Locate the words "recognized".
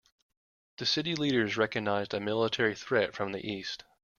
1.57-2.15